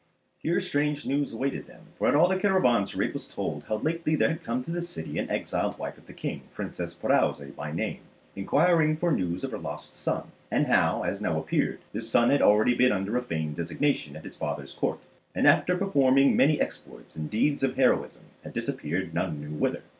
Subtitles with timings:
[0.39, 4.15] Here strange news awaited them; for at all the caravanseri it was told how lately
[4.15, 7.71] there had come to the city an exiled wife of the King, Princess Pirouzè by
[7.71, 7.99] name,
[8.35, 12.73] enquiring for news of her lost son; and how, asnow appeared, this son had already
[12.73, 15.01] been under a feigned designation at his father's court,
[15.35, 19.83] and after performing many exploits and deeds of heroism had disappeared none knew whither.